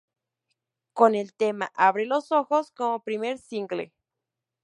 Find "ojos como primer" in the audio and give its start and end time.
2.31-3.37